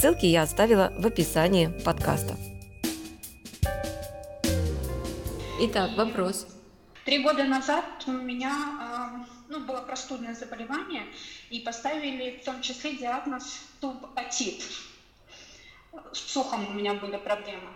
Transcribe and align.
Ссылки 0.00 0.24
я 0.24 0.44
оставила 0.44 0.94
в 0.96 1.06
описании 1.06 1.66
подкаста. 1.84 2.34
Итак, 5.60 5.90
вопрос. 5.94 6.46
Три 7.04 7.22
года 7.22 7.44
назад 7.44 7.84
у 8.06 8.12
меня 8.12 8.50
а, 8.80 9.26
ну, 9.50 9.60
было 9.60 9.82
простудное 9.82 10.34
заболевание, 10.34 11.04
и 11.50 11.60
поставили 11.60 12.38
в 12.40 12.44
том 12.46 12.62
числе 12.62 12.96
диагноз 12.96 13.60
тубатит. 13.82 14.62
С 16.14 16.18
сухом 16.18 16.66
у 16.70 16.72
меня 16.72 16.94
были 16.94 17.18
проблемы. 17.18 17.68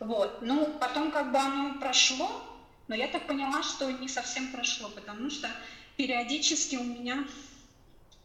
Вот. 0.00 0.42
Ну, 0.42 0.76
потом 0.80 1.12
как 1.12 1.30
бы 1.30 1.38
оно 1.38 1.78
прошло, 1.78 2.42
но 2.88 2.96
я 2.96 3.06
так 3.06 3.28
поняла, 3.28 3.62
что 3.62 3.88
не 3.92 4.08
совсем 4.08 4.50
прошло, 4.50 4.88
потому 4.88 5.30
что 5.30 5.48
периодически 5.96 6.74
у 6.74 6.82
меня 6.82 7.24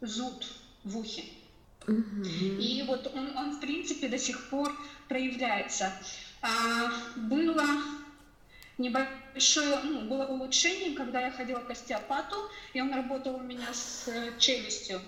зуд 0.02 0.48
в 0.84 0.98
ухе. 0.98 1.26
И 1.88 2.84
вот 2.88 3.12
он, 3.14 3.38
он, 3.38 3.52
в 3.58 3.60
принципе, 3.60 4.08
до 4.08 4.18
сих 4.18 4.50
пор 4.50 4.72
проявляется. 5.08 5.92
А, 6.42 6.92
было 7.16 7.64
небольшое, 8.78 9.80
ну, 9.84 10.02
было 10.02 10.26
улучшение, 10.26 10.96
когда 10.96 11.22
я 11.22 11.32
ходила 11.32 11.60
к 11.60 11.70
остеопату, 11.70 12.36
и 12.74 12.82
он 12.82 12.94
работал 12.94 13.36
у 13.36 13.42
меня 13.42 13.74
с 13.74 14.08
э, 14.08 14.32
челюстью. 14.38 15.00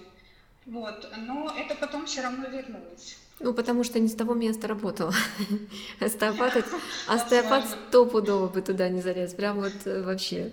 Вот, 0.66 1.10
но 1.18 1.54
это 1.58 1.76
потом 1.76 2.06
все 2.06 2.22
равно 2.22 2.48
вернулось. 2.48 3.18
Ну, 3.40 3.54
потому 3.54 3.84
что 3.84 4.00
не 4.00 4.08
с 4.08 4.16
того 4.16 4.34
места 4.34 4.68
работала. 4.68 5.14
Остеопат, 6.00 6.66
остеопат 7.08 7.70
стопудово 7.70 8.48
бы 8.48 8.62
туда 8.62 8.90
не 8.90 9.02
залез. 9.02 9.34
Прям 9.34 9.58
вот 9.58 9.74
э, 9.86 10.02
вообще. 10.02 10.52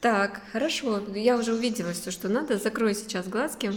Так, 0.00 0.40
хорошо. 0.52 1.02
Я 1.14 1.36
уже 1.36 1.52
увидела 1.52 1.92
все, 1.92 2.10
что 2.10 2.28
надо. 2.28 2.58
Закрой 2.58 2.94
сейчас 2.94 3.28
глазки. 3.28 3.72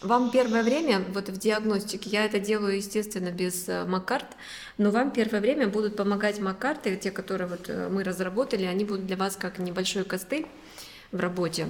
Вам 0.00 0.30
первое 0.30 0.62
время, 0.62 1.02
вот 1.14 1.30
в 1.30 1.38
диагностике, 1.38 2.10
я 2.10 2.26
это 2.26 2.38
делаю, 2.38 2.76
естественно, 2.76 3.30
без 3.30 3.68
э, 3.68 3.84
Маккарт, 3.86 4.26
но 4.76 4.90
вам 4.90 5.10
первое 5.10 5.40
время 5.40 5.66
будут 5.66 5.96
помогать 5.96 6.40
Маккарты, 6.40 6.96
те, 6.96 7.10
которые 7.10 7.48
вот 7.48 7.68
э, 7.68 7.88
мы 7.88 8.04
разработали, 8.04 8.64
они 8.64 8.84
будут 8.84 9.06
для 9.06 9.16
вас 9.16 9.36
как 9.36 9.58
небольшой 9.58 10.04
костыль 10.04 10.46
в 11.10 11.20
работе 11.20 11.68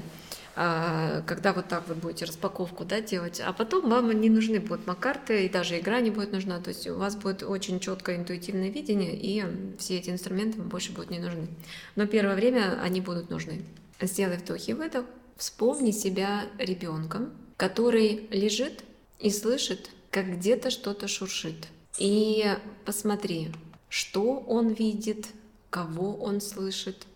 а, 0.57 1.23
когда 1.27 1.53
вот 1.53 1.69
так 1.69 1.89
вот 1.89 1.97
будете 1.99 2.27
распаковку 2.27 2.85
да, 2.85 3.01
делать, 3.01 3.41
а 3.45 3.53
потом 3.53 3.89
вам 3.91 4.13
не 4.21 4.31
нужны 4.31 4.61
будут 4.61 4.87
макарты, 4.87 5.47
и 5.47 5.49
даже 5.49 5.79
игра 5.79 6.01
не 6.01 6.11
будет 6.11 6.33
нужна, 6.33 6.61
то 6.61 6.69
есть 6.69 6.87
у 6.87 6.97
вас 6.97 7.17
будет 7.17 7.43
очень 7.43 7.81
четкое 7.81 8.17
интуитивное 8.17 8.71
видение, 8.71 9.17
и 9.17 9.45
все 9.79 9.99
эти 9.99 10.11
инструменты 10.11 10.59
вам 10.59 10.69
больше 10.69 10.93
будут 10.93 11.11
не 11.11 11.19
нужны. 11.19 11.49
Но 11.97 12.07
первое 12.07 12.37
время 12.37 12.81
они 12.83 13.01
будут 13.01 13.31
нужны. 13.31 13.63
Сделай 14.01 14.37
вдох 14.37 14.69
и 14.69 14.75
выдох, 14.75 15.05
вспомни 15.37 15.91
себя 15.91 16.43
ребенком, 16.59 17.33
который 17.57 18.27
лежит 18.31 18.85
и 19.19 19.31
слышит, 19.31 19.91
как 20.11 20.27
где-то 20.37 20.71
что-то 20.71 21.09
шуршит. 21.09 21.69
И 21.99 22.45
посмотри, 22.85 23.51
что 23.89 24.39
он 24.39 24.69
видит, 24.69 25.29
кого 25.71 26.15
он 26.17 26.41
слышит, 26.41 27.07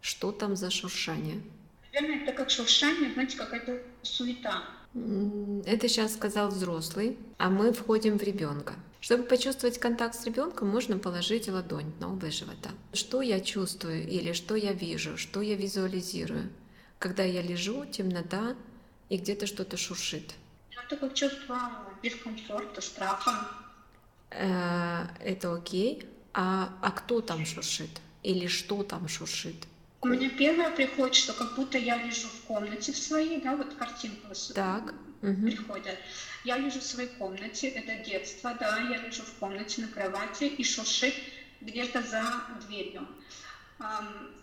что 0.00 0.32
там 0.32 0.56
за 0.56 0.70
шуршание. 0.70 1.40
Наверное, 1.92 2.22
это 2.22 2.32
как 2.32 2.50
шуршание, 2.50 3.12
знаете, 3.12 3.36
какая-то 3.36 3.82
суета. 4.02 4.64
Это 4.94 5.88
сейчас 5.88 6.14
сказал 6.14 6.48
взрослый, 6.48 7.16
а 7.38 7.48
мы 7.48 7.72
входим 7.72 8.18
в 8.18 8.22
ребенка. 8.22 8.74
Чтобы 9.00 9.24
почувствовать 9.24 9.78
контакт 9.78 10.14
с 10.14 10.24
ребенком, 10.24 10.68
можно 10.68 10.96
положить 10.98 11.48
ладонь 11.48 11.92
на 11.98 12.12
область 12.12 12.38
живота. 12.38 12.70
Что 12.92 13.20
я 13.20 13.40
чувствую 13.40 14.08
или 14.08 14.32
что 14.32 14.54
я 14.54 14.72
вижу, 14.72 15.16
что 15.16 15.40
я 15.40 15.56
визуализирую? 15.56 16.50
Когда 16.98 17.24
я 17.24 17.42
лежу, 17.42 17.84
темнота, 17.86 18.54
и 19.12 19.18
где-то 19.18 19.46
что-то 19.46 19.76
шуршит. 19.76 20.32
Это 20.70 20.96
как 20.96 21.12
чувство 21.12 21.70
дискомфорта, 22.02 22.80
страха. 22.80 23.46
Э, 24.30 25.04
это 25.20 25.54
окей. 25.54 26.08
А, 26.32 26.72
а 26.80 26.90
кто 26.92 27.20
там 27.20 27.44
шуршит? 27.44 27.90
Или 28.22 28.46
что 28.46 28.82
там 28.82 29.08
шуршит? 29.08 29.66
У 30.00 30.08
меня 30.08 30.30
первое 30.30 30.70
приходит, 30.70 31.14
что 31.14 31.34
как 31.34 31.54
будто 31.56 31.76
я 31.76 32.02
лежу 32.02 32.26
в 32.26 32.40
комнате 32.46 32.92
в 32.92 32.96
своей, 32.96 33.42
да, 33.42 33.54
вот 33.54 33.74
картинка 33.74 34.28
так. 34.54 34.94
приходит. 35.20 35.98
Я 36.44 36.56
лежу 36.56 36.80
в 36.80 36.82
своей 36.82 37.10
комнате, 37.10 37.68
это 37.68 38.02
детство, 38.02 38.56
да, 38.58 38.78
я 38.78 38.96
лежу 38.96 39.24
в 39.24 39.32
комнате 39.34 39.82
на 39.82 39.88
кровати 39.88 40.44
и 40.44 40.64
шуршит 40.64 41.14
где-то 41.60 42.00
за 42.00 42.24
дверью. 42.66 43.06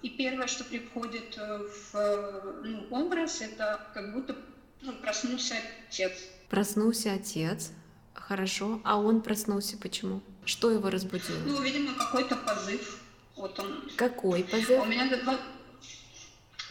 И 0.04 0.10
первое, 0.12 0.48
что 0.48 0.66
приходит 0.66 1.38
э, 1.38 1.60
в 1.92 2.62
ну, 2.64 2.88
образ, 2.92 3.40
это 3.40 3.88
как 3.94 4.14
будто 4.14 4.36
ну, 4.82 4.94
проснулся 4.94 5.56
отец. 5.88 6.14
Проснулся 6.50 7.14
отец. 7.14 7.72
Хорошо. 8.14 8.82
А 8.84 9.00
он 9.00 9.22
проснулся 9.22 9.78
почему? 9.78 10.22
Что 10.46 10.72
его 10.72 10.90
разбудило? 10.90 11.40
Ну, 11.46 11.62
видимо, 11.62 11.94
какой-то 11.94 12.36
позыв. 12.36 13.02
Вот 13.36 13.60
он. 13.60 13.90
Какой 13.96 14.44
позыв? 14.44 14.82
У 14.82 14.86
меня 14.86 15.10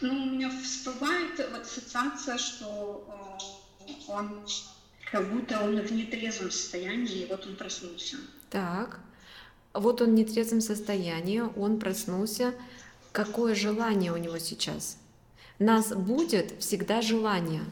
ну, 0.01 0.13
у 0.13 0.25
меня 0.27 0.49
всплывает 0.49 1.39
ассоциация, 1.39 2.37
что 2.37 3.05
э, 3.85 3.91
он 4.07 4.45
как 5.11 5.29
будто 5.29 5.61
он 5.61 5.81
в 5.81 5.91
нетрезвом 5.91 6.51
состоянии, 6.51 7.23
и 7.23 7.25
вот 7.25 7.45
он 7.45 7.55
проснулся. 7.55 8.17
Так. 8.49 8.99
Вот 9.73 10.01
он 10.01 10.11
в 10.11 10.13
нетрезвом 10.13 10.61
состоянии, 10.61 11.41
он 11.41 11.79
проснулся. 11.79 12.53
Какое 13.11 13.55
желание 13.55 14.13
у 14.13 14.17
него 14.17 14.37
сейчас? 14.39 14.97
Нас 15.57 15.89
будет 15.89 16.53
всегда 16.59 17.01
желание. 17.01 17.63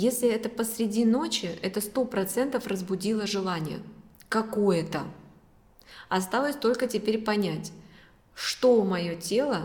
Если 0.00 0.28
это 0.28 0.48
посреди 0.48 1.04
ночи, 1.04 1.58
это 1.60 1.80
сто 1.80 2.04
процентов 2.04 2.68
разбудило 2.68 3.26
желание. 3.26 3.80
Какое-то. 4.28 5.02
Осталось 6.08 6.54
только 6.54 6.86
теперь 6.86 7.20
понять, 7.20 7.72
что 8.32 8.84
мое 8.84 9.16
тело 9.16 9.62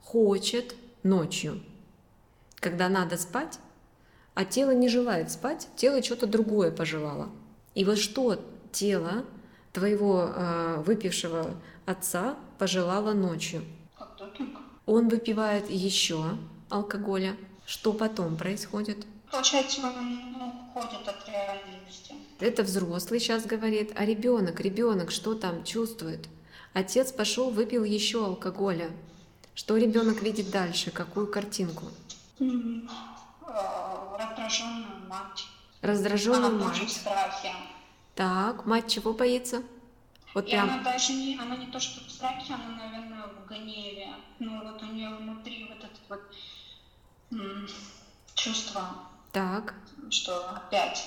хочет 0.00 0.76
ночью. 1.02 1.60
Когда 2.60 2.88
надо 2.88 3.16
спать, 3.16 3.58
а 4.34 4.44
тело 4.44 4.70
не 4.70 4.88
желает 4.88 5.32
спать, 5.32 5.66
тело 5.74 6.00
что-то 6.00 6.28
другое 6.28 6.70
пожелало. 6.70 7.28
И 7.74 7.84
вот 7.84 7.98
что 7.98 8.40
тело 8.70 9.24
твоего 9.72 10.30
э, 10.32 10.82
выпившего 10.86 11.56
отца 11.86 12.36
пожелало 12.60 13.14
ночью? 13.14 13.64
Он 14.86 15.08
выпивает 15.08 15.68
еще 15.68 16.38
алкоголя. 16.68 17.36
Что 17.66 17.92
потом 17.92 18.36
происходит? 18.36 19.04
Получается, 19.36 19.82
он 19.82 20.32
ну, 20.32 20.70
уходит 20.70 21.06
от 21.06 21.28
реальности. 21.28 22.14
Это 22.40 22.62
взрослый 22.62 23.20
сейчас 23.20 23.44
говорит, 23.44 23.92
а 23.94 24.06
ребенок, 24.06 24.60
ребенок 24.60 25.10
что 25.10 25.34
там 25.34 25.62
чувствует? 25.62 26.26
Отец 26.72 27.12
пошел, 27.12 27.50
выпил 27.50 27.84
еще 27.84 28.24
алкоголя. 28.24 28.90
Что 29.54 29.76
ребенок 29.76 30.22
видит 30.22 30.50
дальше? 30.50 30.90
Какую 30.90 31.26
картинку? 31.26 31.84
А, 33.46 34.16
раздраженную 34.18 35.06
мать. 35.06 35.46
Раздраженную 35.82 36.56
она 36.56 36.64
мать. 36.68 36.78
в 36.78 36.90
страхе. 36.90 37.52
Так, 38.14 38.64
мать 38.64 38.88
чего 38.88 39.12
боится? 39.12 39.62
Вот 40.32 40.46
И 40.46 40.52
прям... 40.52 40.70
она 40.70 40.82
даже 40.82 41.12
не, 41.12 41.38
она 41.38 41.56
не 41.58 41.66
то, 41.66 41.78
что 41.78 42.02
в 42.02 42.10
страхе, 42.10 42.54
она, 42.54 42.88
наверное, 42.88 43.26
в 43.26 43.46
гневе. 43.50 44.14
Ну 44.38 44.64
вот 44.64 44.82
у 44.82 44.86
нее 44.86 45.10
внутри 45.10 45.68
вот 45.68 45.84
это 45.84 46.00
вот 46.08 46.22
чувство 48.34 48.88
так. 49.36 49.74
Что 50.08 50.48
опять? 50.48 51.06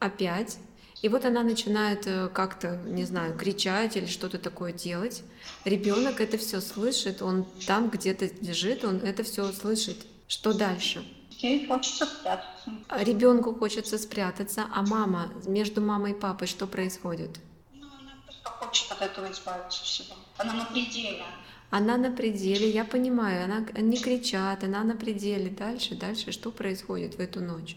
Опять. 0.00 0.58
И 1.00 1.08
вот 1.08 1.24
она 1.24 1.42
начинает 1.42 2.06
э, 2.06 2.28
как-то, 2.28 2.76
не 2.84 3.04
знаю, 3.04 3.34
кричать 3.38 3.96
или 3.96 4.04
что-то 4.04 4.38
такое 4.38 4.74
делать. 4.74 5.22
Ребенок 5.64 6.20
это 6.20 6.36
все 6.36 6.60
слышит, 6.60 7.22
он 7.22 7.46
там 7.66 7.88
где-то 7.88 8.26
лежит, 8.42 8.84
он 8.84 8.96
это 8.96 9.22
все 9.22 9.50
слышит. 9.52 9.96
Что 10.28 10.52
дальше? 10.52 11.02
Ей 11.30 11.66
хочется 11.66 12.04
спрятаться. 12.04 12.70
Ребенку 12.98 13.54
хочется 13.54 13.96
спрятаться, 13.96 14.66
а 14.74 14.82
мама, 14.82 15.32
между 15.46 15.80
мамой 15.80 16.12
и 16.12 16.14
папой 16.14 16.48
что 16.48 16.66
происходит? 16.66 17.40
Ну, 17.72 17.86
она 17.86 18.12
просто 18.26 18.50
хочет 18.50 18.92
от 18.92 19.00
этого 19.00 19.32
избавиться 19.32 19.82
всего. 19.84 20.16
Она 20.36 20.52
на 20.52 20.64
пределе. 20.66 21.24
Она 21.70 21.96
на 21.96 22.10
пределе, 22.10 22.68
я 22.68 22.84
понимаю, 22.84 23.44
она 23.44 23.64
не 23.80 23.96
кричат, 23.96 24.64
она 24.64 24.82
на 24.82 24.96
пределе. 24.96 25.50
Дальше, 25.50 25.94
дальше, 25.94 26.32
что 26.32 26.50
происходит 26.50 27.14
в 27.14 27.20
эту 27.20 27.40
ночь? 27.40 27.76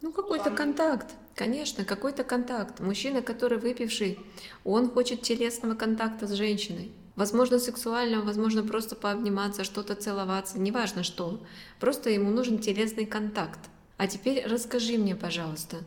Ну, 0.00 0.12
какой-то 0.12 0.50
контакт, 0.50 1.14
конечно, 1.34 1.84
какой-то 1.84 2.24
контакт. 2.24 2.80
Мужчина, 2.80 3.20
который 3.22 3.58
выпивший, 3.58 4.18
он 4.64 4.88
хочет 4.88 5.22
телесного 5.22 5.74
контакта 5.74 6.26
с 6.26 6.32
женщиной. 6.32 6.92
Возможно, 7.16 7.58
сексуального, 7.58 8.24
возможно, 8.24 8.62
просто 8.62 8.96
пообниматься, 8.96 9.64
что-то 9.64 9.94
целоваться, 9.94 10.58
неважно 10.58 11.02
что. 11.02 11.44
Просто 11.80 12.08
ему 12.08 12.30
нужен 12.30 12.60
телесный 12.60 13.04
контакт. 13.04 13.58
А 13.98 14.06
теперь 14.06 14.46
расскажи 14.46 14.96
мне, 14.96 15.14
пожалуйста, 15.14 15.78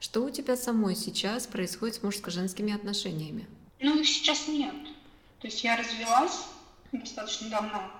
что 0.00 0.24
у 0.24 0.30
тебя 0.30 0.56
самой 0.56 0.96
сейчас 0.96 1.46
происходит 1.46 1.96
с 1.96 2.02
мужско-женскими 2.02 2.74
отношениями? 2.74 3.46
Ну, 3.78 4.02
сейчас 4.02 4.48
нет. 4.48 4.74
То 5.40 5.46
есть 5.46 5.64
я 5.64 5.76
развелась 5.76 6.46
достаточно 6.92 7.50
давно, 7.50 7.90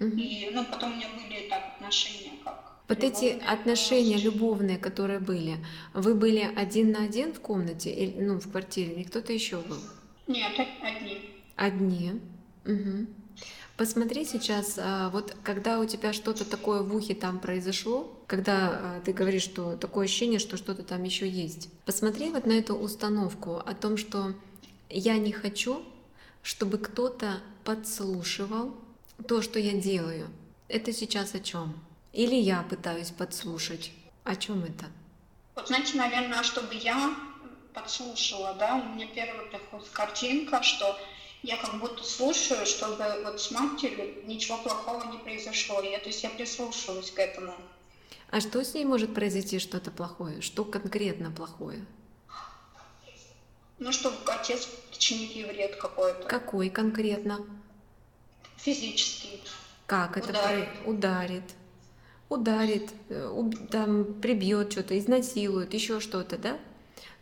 угу. 0.00 0.16
и 0.16 0.50
ну, 0.52 0.64
потом 0.64 0.92
у 0.92 0.96
меня 0.96 1.08
были 1.16 1.48
так 1.48 1.74
отношения 1.76 2.32
как 2.44 2.70
вот 2.90 3.04
эти 3.04 3.40
отношения 3.46 4.16
любовные, 4.16 4.76
которые 4.76 5.20
были, 5.20 5.64
вы 5.94 6.16
были 6.16 6.40
один 6.56 6.90
на 6.90 7.04
один 7.04 7.32
в 7.32 7.38
комнате, 7.38 7.90
или, 7.90 8.20
ну, 8.20 8.40
в 8.40 8.50
квартире, 8.50 8.94
или 8.94 9.04
кто-то 9.04 9.32
еще 9.32 9.58
был? 9.58 9.78
Нет, 10.26 10.58
одни. 10.82 11.30
Одни. 11.54 12.20
Угу. 12.66 13.06
Посмотри 13.76 14.24
сейчас, 14.24 14.76
а, 14.76 15.08
вот 15.10 15.36
когда 15.44 15.78
у 15.78 15.86
тебя 15.86 16.12
что-то 16.12 16.44
такое 16.44 16.82
в 16.82 16.94
ухе 16.94 17.14
там 17.14 17.38
произошло, 17.38 18.12
когда 18.26 18.68
а, 18.72 19.00
ты 19.04 19.12
говоришь, 19.12 19.44
что 19.44 19.76
такое 19.76 20.06
ощущение, 20.06 20.40
что 20.40 20.56
что-то 20.56 20.82
там 20.82 21.04
еще 21.04 21.28
есть. 21.28 21.70
Посмотри 21.86 22.30
вот 22.30 22.44
на 22.44 22.52
эту 22.52 22.74
установку 22.74 23.54
о 23.56 23.72
том, 23.72 23.96
что 23.98 24.34
я 24.88 25.16
не 25.16 25.30
хочу, 25.30 25.82
чтобы 26.42 26.78
кто-то 26.78 27.40
подслушивал 27.64 28.74
то, 29.28 29.42
что 29.42 29.58
я 29.58 29.72
делаю. 29.72 30.28
Это 30.68 30.92
сейчас 30.92 31.34
о 31.34 31.40
чем? 31.40 31.78
Или 32.12 32.34
я 32.34 32.62
пытаюсь 32.62 33.10
подслушать. 33.10 33.92
О 34.24 34.36
чем 34.36 34.64
это? 34.64 34.86
Вот 35.54 35.68
знаете, 35.68 35.96
наверное, 35.96 36.42
чтобы 36.42 36.74
я 36.74 37.14
подслушала, 37.74 38.54
да, 38.54 38.76
у 38.76 38.94
меня 38.94 39.06
первая 39.06 39.46
приходит 39.46 39.88
картинка, 39.90 40.62
что 40.62 40.98
я 41.42 41.56
как 41.56 41.78
будто 41.80 42.04
слушаю, 42.04 42.66
чтобы 42.66 43.04
вот 43.24 43.40
с 43.40 43.50
матерью 43.50 44.26
ничего 44.26 44.58
плохого 44.58 45.10
не 45.10 45.18
произошло. 45.18 45.80
Я, 45.82 45.98
то 45.98 46.08
есть 46.08 46.22
я 46.22 46.30
прислушиваюсь 46.30 47.10
к 47.10 47.18
этому. 47.18 47.54
А 48.30 48.40
что 48.40 48.62
с 48.62 48.74
ней 48.74 48.84
может 48.84 49.14
произойти 49.14 49.58
что-то 49.58 49.90
плохое? 49.90 50.40
Что 50.40 50.64
конкретно 50.64 51.30
плохое? 51.30 51.84
Ну, 53.78 53.92
чтобы 53.92 54.16
отец 54.26 54.68
причинит 55.00 55.30
ей 55.30 55.44
вред 55.44 55.76
какой-то. 55.76 56.28
Какой 56.28 56.68
конкретно? 56.68 57.40
Физический. 58.58 59.42
Как 59.86 60.18
это 60.18 60.28
ударит? 60.30 60.68
Ударит 60.86 61.44
ударит, 62.28 62.90
э, 63.08 63.50
там, 63.70 64.04
прибьет 64.22 64.70
что-то, 64.70 64.96
изнасилует, 64.96 65.74
еще 65.74 65.98
что-то, 65.98 66.38
да? 66.38 66.58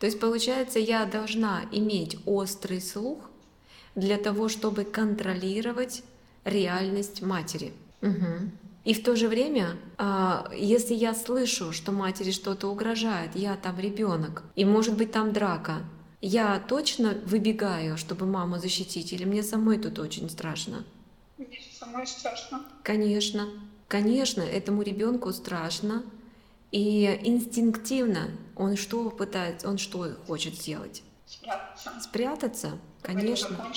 То 0.01 0.07
есть 0.07 0.21
получается, 0.21 0.79
я 0.79 1.07
должна 1.07 1.63
иметь 1.73 2.19
острый 2.27 2.83
слух 2.83 3.19
для 3.95 4.19
того, 4.19 4.51
чтобы 4.51 4.85
контролировать 4.85 6.03
реальность 6.45 7.23
матери. 7.23 7.73
Угу. 8.03 8.51
И 8.85 8.93
в 8.93 9.03
то 9.03 9.17
же 9.17 9.29
время, 9.29 9.77
а, 9.97 10.51
если 10.55 10.93
я 10.93 11.15
слышу, 11.15 11.73
что 11.73 11.91
матери 11.91 12.31
что-то 12.31 12.69
угрожает, 12.69 13.35
я 13.35 13.57
там 13.57 13.79
ребенок, 13.79 14.43
и 14.57 14.67
может 14.67 14.95
быть 14.95 15.11
там 15.11 15.33
драка, 15.33 15.79
я 16.20 16.59
точно 16.59 17.15
выбегаю, 17.26 17.97
чтобы 17.97 18.26
маму 18.26 18.59
защитить, 18.59 19.12
или 19.12 19.25
мне 19.25 19.43
самой 19.43 19.79
тут 19.79 19.99
очень 19.99 20.29
страшно? 20.29 20.85
Мне 21.37 21.61
самой 21.73 22.06
страшно. 22.06 22.65
Конечно. 22.82 23.49
Конечно, 23.87 24.43
этому 24.43 24.82
ребенку 24.82 25.32
страшно, 25.32 26.05
и 26.73 27.20
инстинктивно 27.25 28.31
он 28.55 28.76
что 28.76 29.09
пытается, 29.09 29.69
он 29.69 29.79
что 29.79 30.15
хочет 30.26 30.55
сделать? 30.55 31.03
Спрятаться. 31.26 32.00
Спрятаться, 32.00 32.79
конечно. 33.03 33.73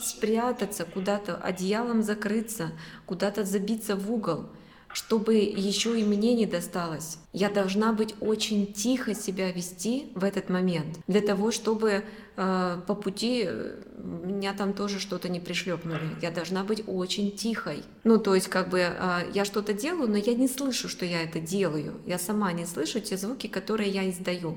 Спрятаться, 0.00 0.84
куда-то 0.84 1.36
одеялом 1.36 2.02
закрыться, 2.02 2.72
куда-то 3.06 3.44
забиться 3.44 3.94
в 3.94 4.10
угол, 4.10 4.46
чтобы 4.92 5.34
еще 5.36 5.98
и 5.98 6.04
мне 6.04 6.34
не 6.34 6.46
досталось. 6.46 7.18
Я 7.32 7.50
должна 7.50 7.92
быть 7.92 8.14
очень 8.20 8.72
тихо 8.72 9.14
себя 9.14 9.50
вести 9.50 10.06
в 10.14 10.24
этот 10.24 10.48
момент, 10.48 10.98
для 11.06 11.20
того, 11.20 11.50
чтобы 11.50 12.04
по 12.34 12.94
пути 12.94 13.44
э, 13.46 13.82
меня 13.98 14.54
там 14.54 14.72
тоже 14.72 15.00
что-то 15.00 15.28
не 15.28 15.38
пришлепнули. 15.38 16.00
Я 16.22 16.30
должна 16.30 16.64
быть 16.64 16.82
очень 16.86 17.30
тихой. 17.30 17.82
Ну, 18.04 18.18
то 18.18 18.34
есть, 18.34 18.48
как 18.48 18.70
бы 18.70 18.78
э, 18.78 19.30
я 19.34 19.44
что-то 19.44 19.74
делаю, 19.74 20.08
но 20.08 20.16
я 20.16 20.34
не 20.34 20.48
слышу, 20.48 20.88
что 20.88 21.04
я 21.04 21.22
это 21.22 21.40
делаю. 21.40 22.00
Я 22.06 22.18
сама 22.18 22.52
не 22.52 22.64
слышу 22.64 23.00
те 23.00 23.16
звуки, 23.16 23.48
которые 23.48 23.90
я 23.90 24.08
издаю. 24.08 24.56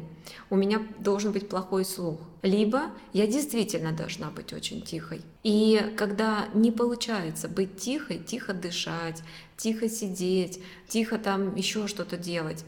У 0.50 0.56
меня 0.56 0.82
должен 1.00 1.34
быть 1.34 1.50
плохой 1.50 1.84
слух. 1.84 2.20
Либо 2.42 2.92
я 3.12 3.28
действительно 3.28 3.92
должна 3.92 4.30
быть 4.30 4.54
очень 4.54 4.82
тихой. 4.82 5.22
И 5.44 5.94
когда 5.98 6.48
не 6.54 6.72
получается 6.72 7.50
быть 7.50 7.78
тихой, 7.78 8.20
тихо 8.20 8.54
дышать, 8.54 9.22
тихо 9.58 9.90
сидеть, 9.90 10.62
тихо 10.88 11.18
там 11.18 11.56
еще 11.56 11.88
что-то 11.88 12.18
делать, 12.18 12.64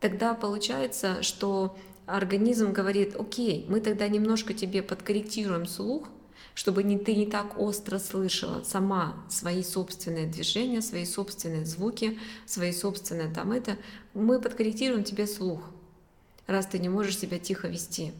тогда 0.00 0.34
получается, 0.34 1.22
что 1.22 1.76
организм 2.06 2.72
говорит, 2.72 3.16
окей, 3.16 3.66
мы 3.68 3.80
тогда 3.80 4.08
немножко 4.08 4.54
тебе 4.54 4.82
подкорректируем 4.82 5.66
слух, 5.66 6.08
чтобы 6.54 6.82
не, 6.82 6.98
ты 6.98 7.14
не 7.14 7.26
так 7.26 7.58
остро 7.58 7.98
слышала 7.98 8.62
сама 8.62 9.24
свои 9.28 9.62
собственные 9.62 10.26
движения, 10.26 10.82
свои 10.82 11.04
собственные 11.04 11.66
звуки, 11.66 12.18
свои 12.46 12.72
собственные 12.72 13.32
там 13.32 13.52
это, 13.52 13.76
мы 14.14 14.40
подкорректируем 14.40 15.04
тебе 15.04 15.26
слух, 15.26 15.60
раз 16.46 16.66
ты 16.66 16.78
не 16.78 16.88
можешь 16.88 17.18
себя 17.18 17.38
тихо 17.38 17.68
вести. 17.68 18.12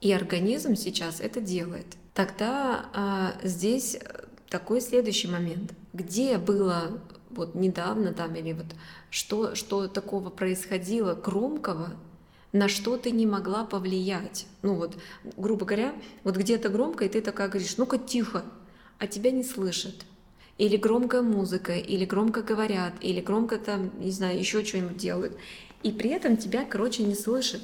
И 0.00 0.12
организм 0.12 0.76
сейчас 0.76 1.20
это 1.20 1.40
делает. 1.42 1.86
Тогда 2.14 2.86
а, 2.94 3.34
здесь 3.42 3.98
такой 4.48 4.80
следующий 4.80 5.28
момент. 5.28 5.74
Где 5.92 6.38
было 6.38 7.00
вот 7.28 7.54
недавно 7.54 8.12
там 8.14 8.34
или 8.34 8.52
вот 8.52 8.66
что, 9.10 9.54
что 9.54 9.88
такого 9.88 10.30
происходило 10.30 11.14
громкого, 11.14 11.96
на 12.52 12.68
что 12.68 12.96
ты 12.96 13.10
не 13.10 13.26
могла 13.26 13.64
повлиять. 13.64 14.46
Ну 14.62 14.74
вот, 14.74 14.96
грубо 15.36 15.66
говоря, 15.66 15.94
вот 16.24 16.36
где-то 16.36 16.68
громко, 16.68 17.04
и 17.04 17.08
ты 17.08 17.20
такая 17.20 17.48
говоришь, 17.48 17.76
ну-ка 17.76 17.98
тихо, 17.98 18.44
а 18.98 19.06
тебя 19.06 19.30
не 19.30 19.44
слышат. 19.44 20.04
Или 20.58 20.76
громкая 20.76 21.22
музыка, 21.22 21.76
или 21.76 22.04
громко 22.04 22.42
говорят, 22.42 22.94
или 23.00 23.20
громко 23.20 23.58
там, 23.58 23.98
не 24.00 24.10
знаю, 24.10 24.38
еще 24.38 24.64
что-нибудь 24.64 24.98
делают. 24.98 25.36
И 25.82 25.90
при 25.90 26.10
этом 26.10 26.36
тебя, 26.36 26.64
короче, 26.64 27.02
не 27.02 27.14
слышат 27.14 27.62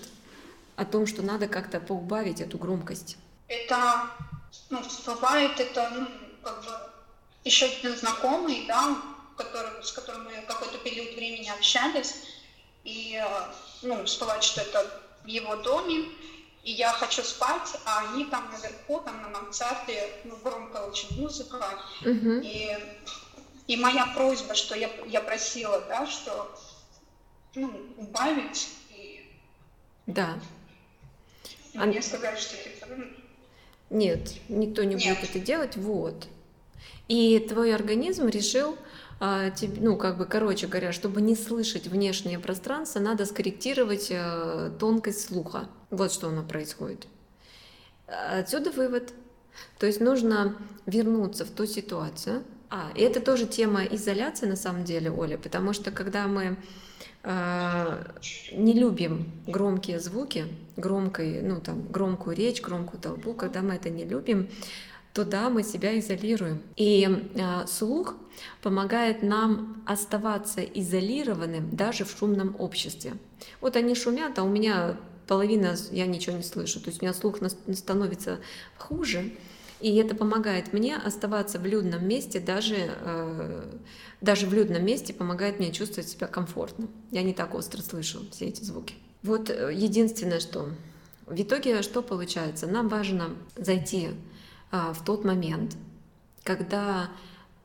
о 0.77 0.85
том, 0.85 1.07
что 1.07 1.23
надо 1.23 1.49
как-то 1.49 1.81
поубавить 1.81 2.41
эту 2.41 2.57
громкость. 2.57 3.19
Это, 3.49 4.11
ну, 4.71 4.81
бывает, 5.05 5.61
это, 5.61 5.91
ну, 5.95 6.07
как 6.43 6.65
бы, 6.65 6.71
еще 7.45 7.67
один 7.67 7.95
знакомый, 7.97 8.65
да, 8.67 8.97
который, 9.37 9.83
с 9.83 9.93
которым 9.93 10.25
мы 10.25 10.33
какой-то 10.49 10.79
период 10.79 11.15
времени 11.15 11.49
общались, 11.49 12.15
и 12.87 13.21
ну, 13.83 14.05
всплывает, 14.05 14.45
что 14.45 14.61
это 14.63 14.89
в 15.25 15.27
его 15.27 15.57
доме, 15.57 16.09
и 16.63 16.73
я 16.73 16.93
хочу 16.93 17.23
спать, 17.23 17.77
а 17.85 18.09
они 18.09 18.25
там 18.27 18.49
наверху, 18.51 19.01
там 19.01 19.23
на 19.23 19.29
мансарде, 19.29 20.09
ну, 20.25 20.37
громкая 20.37 20.85
очень 20.85 21.21
музыка, 21.21 21.65
uh-huh. 22.03 22.41
и, 22.45 22.79
и 23.67 23.77
моя 23.77 24.07
просьба, 24.15 24.55
что 24.55 24.77
я, 24.77 24.89
я 25.07 25.21
просила, 25.21 25.81
да, 25.89 26.07
что, 26.07 26.57
ну, 27.57 27.73
убавить, 27.97 28.69
и... 28.91 29.29
Да. 30.07 30.39
И 31.73 31.79
а... 31.79 31.87
Мне 31.87 32.01
сказали, 32.03 32.37
что 32.37 32.57
это... 32.57 32.87
Ну, 32.89 33.05
Нет, 33.91 34.33
никто 34.49 34.85
не 34.85 34.95
Нет. 34.95 35.19
будет 35.19 35.31
это 35.31 35.41
делать, 35.41 35.77
вот. 35.77 36.29
И 37.09 37.39
твой 37.49 37.75
организм 37.75 38.29
решил 38.29 38.77
ну, 39.19 39.97
как 39.97 40.19
бы, 40.19 40.27
короче 40.27 40.67
говоря, 40.67 40.93
чтобы 40.93 41.23
не 41.23 41.35
слышать 41.35 41.87
внешнее 41.87 42.39
пространство, 42.39 43.01
надо 43.01 43.25
скорректировать 43.25 44.09
э, 44.11 44.71
тонкость 44.79 45.27
слуха. 45.27 45.69
Вот 45.91 46.13
что 46.13 46.29
оно 46.29 46.43
происходит. 46.43 47.07
Отсюда 48.07 48.71
вывод. 48.71 49.13
То 49.79 49.87
есть 49.87 50.01
нужно 50.01 50.57
вернуться 50.85 51.45
в 51.45 51.51
ту 51.51 51.67
ситуацию. 51.67 52.43
А, 52.69 52.91
и 52.95 53.01
это 53.01 53.21
тоже 53.21 53.47
тема 53.47 53.85
изоляции 53.85 54.47
на 54.47 54.57
самом 54.57 54.85
деле, 54.85 55.11
Оля, 55.11 55.39
потому 55.39 55.73
что 55.73 55.91
когда 55.91 56.27
мы 56.27 56.57
э, 57.23 58.05
не 58.53 58.73
любим 58.75 59.31
громкие 59.47 60.01
звуки, 60.01 60.47
громкой, 60.77 61.43
ну, 61.43 61.61
там, 61.61 61.87
громкую 61.89 62.37
речь, 62.37 62.61
громкую 62.61 63.01
толпу, 63.01 63.35
когда 63.35 63.63
мы 63.63 63.75
это 63.75 63.89
не 63.89 64.05
любим, 64.05 64.49
то 65.17 65.25
да, 65.25 65.49
мы 65.49 65.63
себя 65.63 65.99
изолируем. 65.99 66.63
И 66.77 67.09
э, 67.09 67.67
слух 67.67 68.17
помогает 68.61 69.23
нам 69.23 69.83
оставаться 69.87 70.61
изолированным 70.61 71.75
даже 71.75 72.05
в 72.05 72.11
шумном 72.11 72.55
обществе. 72.59 73.15
Вот 73.63 73.77
они 73.77 73.95
шумят, 73.95 74.39
а 74.39 74.43
у 74.43 74.49
меня 74.51 74.99
половина, 75.27 75.75
я 75.91 76.05
ничего 76.05 76.37
не 76.37 76.43
слышу, 76.43 76.81
то 76.83 76.91
есть 76.91 77.01
у 77.01 77.05
меня 77.07 77.15
слух 77.15 77.39
становится 77.73 78.41
хуже. 78.77 79.33
И 79.81 79.97
это 79.97 80.15
помогает 80.15 80.75
мне 80.75 80.99
оставаться 80.99 81.59
в 81.59 81.65
людном 81.65 82.07
месте, 82.07 82.39
даже, 82.39 82.77
э, 82.77 83.63
даже 84.21 84.47
в 84.47 84.53
людном 84.53 84.85
месте 84.85 85.15
помогает 85.15 85.59
мне 85.59 85.73
чувствовать 85.73 86.11
себя 86.11 86.27
комфортно. 86.27 86.89
Я 87.11 87.23
не 87.23 87.33
так 87.33 87.55
остро 87.55 87.81
слышу 87.81 88.21
все 88.33 88.49
эти 88.49 88.63
звуки. 88.63 88.95
Вот 89.23 89.49
э, 89.49 89.73
единственное, 89.75 90.41
что 90.41 90.69
в 91.25 91.41
итоге 91.41 91.81
что 91.81 92.03
получается? 92.03 92.67
Нам 92.67 92.89
важно 92.89 93.31
зайти 93.57 94.11
в 94.71 95.05
тот 95.05 95.25
момент, 95.25 95.77
когда 96.43 97.11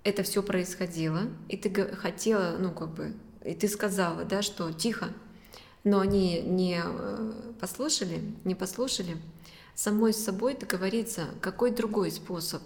это 0.03 0.23
все 0.23 0.41
происходило, 0.41 1.23
и 1.47 1.57
ты 1.57 1.73
хотела, 1.95 2.57
ну 2.57 2.71
как 2.71 2.93
бы, 2.93 3.13
и 3.43 3.53
ты 3.53 3.67
сказала, 3.67 4.23
да, 4.25 4.41
что 4.41 4.71
тихо, 4.71 5.09
но 5.83 5.99
они 5.99 6.41
не 6.41 6.81
э, 6.83 7.33
послушали, 7.59 8.21
не 8.43 8.55
послушали, 8.55 9.17
самой 9.75 10.13
с 10.13 10.23
собой 10.23 10.55
договориться, 10.55 11.27
какой 11.41 11.71
другой 11.71 12.11
способ, 12.11 12.61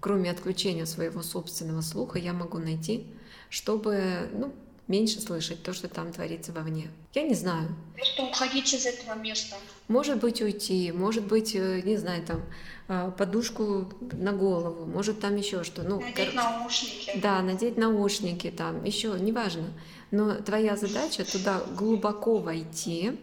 кроме 0.00 0.30
отключения 0.30 0.86
своего 0.86 1.22
собственного 1.22 1.80
слуха, 1.82 2.18
я 2.18 2.32
могу 2.32 2.58
найти, 2.58 3.06
чтобы 3.48 4.28
ну, 4.32 4.52
меньше 4.88 5.20
слышать 5.20 5.62
то, 5.62 5.72
что 5.72 5.88
там 5.88 6.12
творится 6.12 6.52
вовне. 6.52 6.90
Я 7.14 7.22
не 7.22 7.34
знаю. 7.34 7.68
Просто 7.94 8.22
уходить 8.24 8.72
из 8.74 8.86
этого 8.86 9.14
места. 9.14 9.56
Может 9.86 10.18
быть, 10.18 10.42
уйти, 10.42 10.92
может 10.92 11.26
быть, 11.26 11.54
э, 11.54 11.82
не 11.84 11.96
знаю, 11.96 12.24
там, 12.24 12.42
а, 12.88 13.10
подушку 13.10 13.92
на 14.12 14.32
голову, 14.32 14.86
может, 14.86 15.20
там 15.20 15.36
еще 15.36 15.62
что. 15.62 15.82
Ну, 15.82 16.00
надеть 16.00 16.32
кор... 16.32 16.34
наушники. 16.34 17.12
Да, 17.22 17.40
надеть 17.42 17.76
наушники, 17.76 18.50
там, 18.50 18.84
еще, 18.84 19.16
неважно. 19.18 19.66
Но 20.10 20.36
твоя 20.36 20.76
задача 20.76 21.24
туда 21.24 21.62
глубоко 21.76 22.38
войти, 22.38 23.18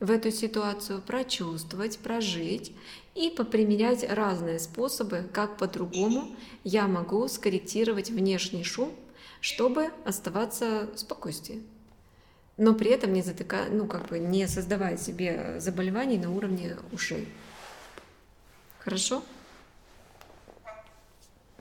в 0.00 0.10
эту 0.10 0.30
ситуацию, 0.30 1.00
прочувствовать, 1.00 1.98
прожить 1.98 2.72
и 3.14 3.30
поприменять 3.30 4.04
разные 4.08 4.58
способы, 4.58 5.24
как 5.32 5.56
по-другому 5.56 6.36
я 6.64 6.86
могу 6.86 7.26
скорректировать 7.28 8.10
внешний 8.10 8.64
шум, 8.64 8.92
чтобы 9.44 9.90
оставаться 10.06 10.88
в 10.94 10.98
спокойствии. 10.98 11.62
Но 12.56 12.72
при 12.72 12.90
этом 12.90 13.12
не 13.12 13.20
затыкая, 13.20 13.68
ну 13.68 13.86
как 13.86 14.06
бы 14.06 14.18
не 14.18 14.48
создавая 14.48 14.96
себе 14.96 15.60
заболеваний 15.60 16.16
на 16.16 16.32
уровне 16.32 16.78
ушей. 16.92 17.28
Хорошо? 18.78 19.22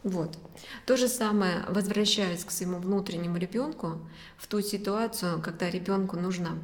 Вот. 0.02 0.38
То 0.86 0.96
же 0.96 1.10
самое, 1.10 1.66
возвращаясь 1.68 2.46
к 2.46 2.52
своему 2.52 2.78
внутреннему 2.78 3.36
ребенку, 3.36 4.00
в 4.38 4.48
ту 4.48 4.62
ситуацию, 4.62 5.42
когда 5.42 5.70
ребенку 5.70 6.16
нужно 6.16 6.58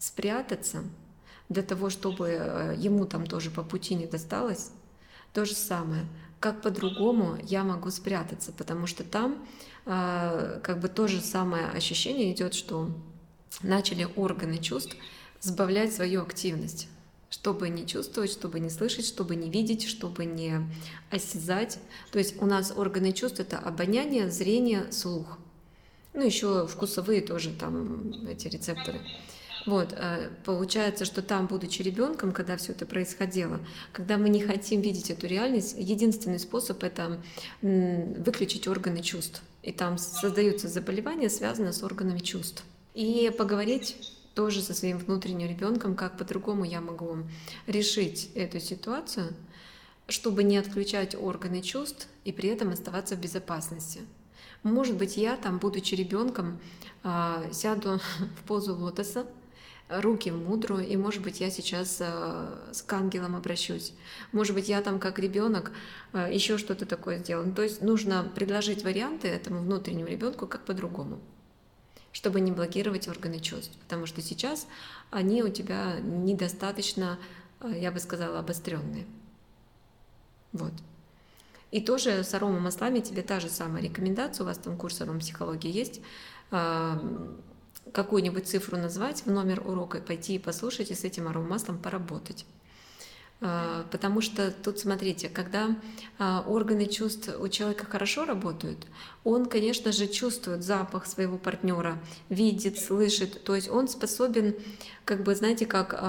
спрятаться, 0.00 0.82
для 1.48 1.62
того, 1.62 1.88
чтобы 1.88 2.30
э, 2.30 2.74
ему 2.76 3.06
там 3.06 3.26
тоже 3.28 3.52
по 3.52 3.62
пути 3.62 3.94
не 3.94 4.08
досталось, 4.08 4.72
то 5.32 5.44
же 5.44 5.54
самое. 5.54 6.04
Как 6.44 6.60
по-другому 6.60 7.38
я 7.42 7.64
могу 7.64 7.90
спрятаться, 7.90 8.52
потому 8.52 8.86
что 8.86 9.02
там 9.02 9.42
э, 9.86 10.60
как 10.62 10.78
бы 10.78 10.88
то 10.88 11.08
же 11.08 11.22
самое 11.22 11.68
ощущение 11.68 12.34
идет, 12.34 12.52
что 12.52 12.90
начали 13.62 14.06
органы 14.14 14.58
чувств 14.58 14.94
сбавлять 15.40 15.94
свою 15.94 16.20
активность 16.20 16.88
чтобы 17.30 17.70
не 17.70 17.86
чувствовать, 17.86 18.30
чтобы 18.30 18.60
не 18.60 18.68
слышать, 18.68 19.06
чтобы 19.06 19.36
не 19.36 19.50
видеть, 19.50 19.88
чтобы 19.88 20.26
не 20.26 20.70
осязать. 21.10 21.78
То 22.12 22.18
есть 22.18 22.40
у 22.40 22.46
нас 22.46 22.74
органы 22.76 23.12
чувств 23.12 23.40
это 23.40 23.58
обоняние, 23.58 24.30
зрение, 24.30 24.92
слух. 24.92 25.38
Ну, 26.12 26.24
еще 26.24 26.66
вкусовые 26.66 27.22
тоже 27.22 27.52
там 27.58 28.28
эти 28.28 28.48
рецепторы. 28.48 29.00
Вот, 29.66 29.94
э, 29.96 30.30
получается, 30.44 31.04
что 31.04 31.22
там, 31.22 31.46
будучи 31.46 31.80
ребенком, 31.80 32.32
когда 32.32 32.56
все 32.56 32.72
это 32.72 32.84
происходило, 32.84 33.60
когда 33.92 34.18
мы 34.18 34.28
не 34.28 34.42
хотим 34.42 34.82
видеть 34.82 35.10
эту 35.10 35.26
реальность, 35.26 35.74
единственный 35.78 36.38
способ 36.38 36.82
это 36.84 37.20
выключить 37.62 38.68
органы 38.68 39.02
чувств. 39.02 39.42
И 39.62 39.72
там 39.72 39.96
создаются 39.96 40.68
заболевания, 40.68 41.30
связанные 41.30 41.72
с 41.72 41.82
органами 41.82 42.18
чувств. 42.18 42.62
И 42.92 43.32
поговорить 43.36 43.96
тоже 44.34 44.60
со 44.60 44.74
своим 44.74 44.98
внутренним 44.98 45.48
ребенком, 45.48 45.94
как 45.94 46.18
по-другому 46.18 46.64
я 46.64 46.80
могу 46.80 47.18
решить 47.66 48.30
эту 48.34 48.60
ситуацию, 48.60 49.32
чтобы 50.08 50.42
не 50.42 50.58
отключать 50.58 51.14
органы 51.14 51.62
чувств 51.62 52.08
и 52.24 52.32
при 52.32 52.50
этом 52.50 52.70
оставаться 52.70 53.16
в 53.16 53.20
безопасности. 53.20 54.00
Может 54.62 54.96
быть, 54.96 55.16
я 55.16 55.36
там, 55.36 55.58
будучи 55.58 55.94
ребенком, 55.94 56.58
а, 57.02 57.44
сяду 57.52 58.00
в 58.38 58.46
позу 58.46 58.74
лотоса, 58.74 59.26
руки 59.88 60.30
в 60.30 60.36
мудру, 60.36 60.78
и, 60.78 60.96
может 60.96 61.22
быть, 61.22 61.40
я 61.40 61.50
сейчас 61.50 61.98
а, 62.00 62.58
с 62.72 62.84
ангелом 62.90 63.36
обращусь. 63.36 63.92
Может 64.32 64.54
быть, 64.54 64.68
я 64.68 64.80
там 64.80 64.98
как 64.98 65.18
ребенок 65.18 65.72
а, 66.12 66.28
еще 66.30 66.58
что-то 66.58 66.86
такое 66.86 67.18
сделаю. 67.18 67.52
То 67.52 67.62
есть 67.62 67.82
нужно 67.82 68.30
предложить 68.34 68.82
варианты 68.82 69.28
этому 69.28 69.60
внутреннему 69.60 70.08
ребенку 70.08 70.46
как 70.46 70.64
по-другому 70.64 71.20
чтобы 72.14 72.40
не 72.40 72.52
блокировать 72.52 73.08
органы 73.08 73.40
чувств, 73.40 73.76
потому 73.80 74.06
что 74.06 74.22
сейчас 74.22 74.68
они 75.10 75.42
у 75.42 75.48
тебя 75.48 75.98
недостаточно, 76.00 77.18
э, 77.60 77.72
я 77.80 77.90
бы 77.90 77.98
сказала, 77.98 78.38
обостренные. 78.38 79.04
Вот. 80.52 80.72
И 81.72 81.80
тоже 81.80 82.22
с 82.22 82.32
аромамаслами 82.32 83.00
тебе 83.00 83.22
та 83.22 83.40
же 83.40 83.48
самая 83.48 83.82
рекомендация, 83.82 84.44
у 84.44 84.46
вас 84.46 84.58
там 84.58 84.76
курс 84.76 85.00
аромапсихологии 85.00 85.72
есть, 85.72 86.00
э, 86.52 86.98
какую-нибудь 87.92 88.48
цифру 88.48 88.76
назвать 88.76 89.22
в 89.24 89.30
номер 89.30 89.62
урока, 89.66 89.98
пойти 89.98 90.36
и 90.36 90.38
послушать 90.38 90.90
и 90.90 90.94
с 90.94 91.04
этим 91.04 91.28
аромамаслом 91.28 91.78
поработать. 91.78 92.46
А, 93.40 93.84
потому 93.90 94.20
что 94.20 94.50
тут, 94.50 94.78
смотрите, 94.78 95.28
когда 95.28 95.76
а, 96.18 96.44
органы 96.46 96.86
чувств 96.86 97.30
у 97.38 97.48
человека 97.48 97.84
хорошо 97.84 98.24
работают, 98.24 98.86
он, 99.22 99.46
конечно 99.46 99.92
же, 99.92 100.06
чувствует 100.06 100.62
запах 100.62 101.06
своего 101.06 101.36
партнера, 101.36 101.98
видит, 102.28 102.78
слышит, 102.78 103.44
то 103.44 103.54
есть 103.54 103.68
он 103.68 103.88
способен, 103.88 104.54
как 105.04 105.24
бы, 105.24 105.34
знаете, 105.34 105.66
как 105.66 106.02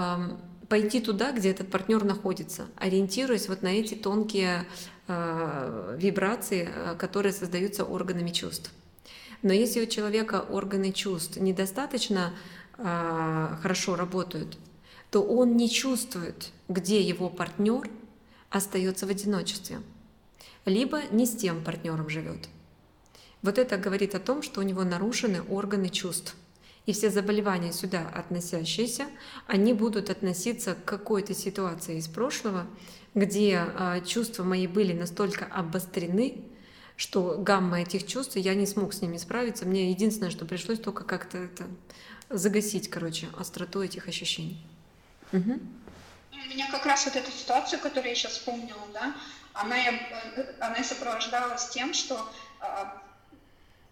пойти 0.70 1.00
туда, 1.00 1.32
где 1.32 1.52
этот 1.52 1.70
партнер 1.70 2.04
находится, 2.04 2.66
ориентируясь 2.78 3.50
вот 3.50 3.62
на 3.62 3.68
эти 3.68 3.96
тонкие 3.96 4.66
а, 5.08 5.96
вибрации, 5.98 6.70
которые 6.98 7.34
создаются 7.34 7.84
органами 7.84 8.30
чувств. 8.30 8.72
Но 9.42 9.54
если 9.54 9.82
у 9.82 9.86
человека 9.86 10.46
органы 10.50 10.92
чувств 10.92 11.38
недостаточно 11.38 12.34
хорошо 12.78 13.96
работают, 13.96 14.58
то 15.12 15.22
он 15.22 15.56
не 15.56 15.70
чувствует, 15.70 16.52
где 16.68 17.02
его 17.02 17.30
партнер 17.30 17.90
остается 18.50 19.06
в 19.06 19.10
одиночестве, 19.10 19.82
либо 20.66 21.04
не 21.12 21.26
с 21.26 21.36
тем 21.36 21.64
партнером 21.64 22.10
живет. 22.10 22.50
Вот 23.42 23.58
это 23.58 23.78
говорит 23.78 24.16
о 24.16 24.20
том, 24.20 24.42
что 24.42 24.60
у 24.60 24.64
него 24.64 24.84
нарушены 24.84 25.42
органы 25.44 25.90
чувств. 25.90 26.36
И 26.86 26.94
все 26.94 27.10
заболевания 27.10 27.72
сюда 27.72 28.08
относящиеся, 28.14 29.06
они 29.48 29.74
будут 29.74 30.10
относиться 30.10 30.76
к 30.76 30.86
какой-то 30.86 31.34
ситуации 31.34 31.98
из 31.98 32.08
прошлого, 32.08 32.68
где 33.14 33.58
а, 33.58 34.02
чувства 34.02 34.44
мои 34.44 34.68
были 34.68 34.94
настолько 34.94 35.46
обострены, 35.46 36.44
что 36.98 37.38
гамма 37.38 37.82
этих 37.82 38.08
чувств, 38.08 38.36
я 38.36 38.56
не 38.56 38.66
смог 38.66 38.94
с 38.94 39.02
ними 39.02 39.18
справиться. 39.18 39.66
Мне 39.66 39.90
единственное, 39.90 40.32
что 40.32 40.46
пришлось 40.46 40.80
только 40.80 41.04
как-то 41.04 41.38
это 41.38 41.66
загасить, 42.30 42.90
короче, 42.90 43.28
остроту 43.38 43.82
этих 43.82 44.08
ощущений. 44.08 44.58
Угу. 45.32 45.60
У 46.32 46.50
меня 46.50 46.72
как 46.72 46.86
раз 46.86 47.06
вот 47.06 47.16
эта 47.16 47.32
ситуация, 47.32 47.80
которую 47.80 48.10
я 48.10 48.16
сейчас 48.16 48.34
вспомнила, 48.34 48.80
да, 48.94 49.16
она, 49.54 49.76
она 50.60 50.84
сопровождалась 50.84 51.70
тем, 51.70 51.94
что 51.94 52.30
а, 52.60 53.02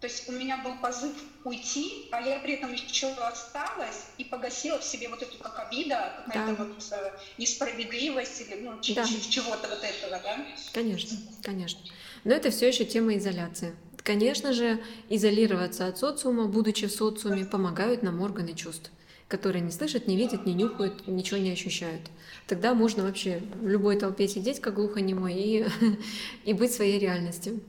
то 0.04 0.08
есть 0.08 0.28
у 0.28 0.32
меня 0.32 0.58
был 0.58 0.76
позыв 0.76 1.12
уйти, 1.44 2.08
а 2.12 2.20
я 2.20 2.38
при 2.40 2.56
этом 2.56 2.70
еще 2.74 3.10
осталась 3.14 4.04
и 4.18 4.24
погасила 4.24 4.78
в 4.78 4.84
себе 4.84 5.08
вот 5.08 5.22
эту 5.22 5.38
как 5.38 5.58
обида, 5.58 6.24
какая-то 6.26 6.56
да. 6.56 6.64
вот 6.64 6.84
э, 6.90 7.12
несправедливость 7.38 8.42
или 8.42 8.56
ну, 8.56 8.72
да. 8.94 9.04
чего-то 9.06 9.66
вот 9.66 9.82
этого, 9.82 10.20
да? 10.22 10.44
Конечно, 10.74 11.16
конечно. 11.42 11.80
Но 12.24 12.34
это 12.34 12.50
все 12.50 12.68
еще 12.68 12.84
тема 12.84 13.16
изоляции. 13.16 13.74
Конечно 14.02 14.52
же, 14.52 14.80
изолироваться 15.08 15.86
от 15.86 15.98
социума, 15.98 16.46
будучи 16.46 16.86
в 16.86 16.92
социуме, 16.92 17.44
помогают 17.44 18.02
нам 18.02 18.20
органы 18.20 18.54
чувств 18.54 18.90
которые 19.28 19.62
не 19.62 19.72
слышат, 19.72 20.06
не 20.06 20.16
видят, 20.16 20.46
не 20.46 20.54
нюхают, 20.54 21.06
ничего 21.08 21.38
не 21.38 21.50
ощущают. 21.50 22.02
Тогда 22.46 22.74
можно 22.74 23.02
вообще 23.02 23.42
в 23.60 23.66
любой 23.66 23.96
толпе 23.96 24.28
сидеть, 24.28 24.60
как 24.60 24.74
глухонемой, 24.74 25.34
и, 25.34 25.66
и 26.44 26.52
быть 26.52 26.72
своей 26.72 26.98
реальностью. 26.98 27.60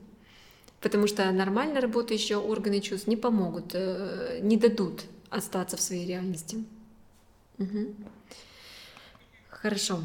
Потому 0.82 1.08
что 1.08 1.32
нормально 1.32 1.82
работающие 1.82 2.38
органы 2.38 2.82
чувств 2.82 3.08
не 3.08 3.16
помогут, 3.16 3.72
э, 3.74 4.40
не 4.42 4.58
дадут 4.58 5.06
остаться 5.30 5.78
в 5.78 5.82
своей 5.82 6.06
реальности. 6.06 6.64
Угу. 7.58 7.96
Хорошо. 9.50 10.00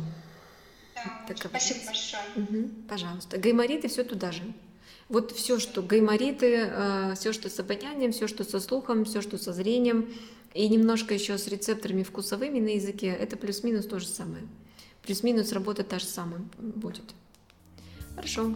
Да, 1.28 1.34
спасибо 1.36 1.80
большое. 1.86 2.22
Угу, 2.36 2.68
пожалуйста. 2.88 3.38
Гаймориты 3.38 3.88
все 3.88 4.04
туда 4.04 4.32
же. 4.32 4.42
Вот 5.08 5.32
все, 5.32 5.58
что 5.58 5.82
гаймориты, 5.82 6.68
э, 6.70 7.14
все, 7.16 7.32
что 7.32 7.48
с 7.50 7.58
обонянием, 7.58 8.12
все, 8.12 8.28
что 8.28 8.44
со 8.44 8.60
слухом, 8.60 9.04
все, 9.04 9.22
что 9.22 9.38
со 9.38 9.52
зрением, 9.52 10.08
и 10.54 10.68
немножко 10.68 11.14
еще 11.14 11.36
с 11.38 11.46
рецепторами 11.48 12.02
вкусовыми 12.02 12.60
на 12.60 12.74
языке, 12.74 13.08
это 13.08 13.36
плюс-минус 13.36 13.86
то 13.86 13.98
же 13.98 14.06
самое. 14.06 14.42
Плюс-минус 15.02 15.52
работа 15.52 15.82
та 15.84 15.98
же 15.98 16.06
самая 16.06 16.42
будет. 16.58 17.04
Хорошо. 18.14 18.54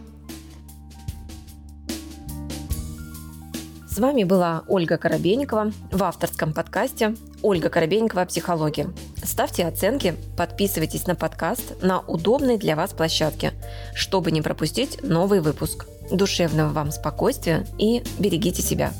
С 3.89 3.97
вами 3.97 4.25
была 4.25 4.63
Ольга 4.67 4.97
Коробейникова 4.97 5.71
в 5.91 6.03
авторском 6.03 6.53
подкасте 6.53 7.15
«Ольга 7.41 7.69
Коробейникова 7.69 8.23
о 8.23 8.25
психологии». 8.25 8.87
Ставьте 9.25 9.65
оценки, 9.65 10.15
подписывайтесь 10.37 11.07
на 11.07 11.15
подкаст 11.15 11.81
на 11.81 11.99
удобной 12.01 12.57
для 12.57 12.75
вас 12.75 12.93
площадке, 12.93 13.53
чтобы 13.93 14.31
не 14.31 14.41
пропустить 14.41 15.01
новый 15.03 15.41
выпуск. 15.41 15.87
Душевного 16.11 16.69
вам 16.69 16.91
спокойствия 16.91 17.65
и 17.79 18.03
берегите 18.19 18.61
себя. 18.61 18.93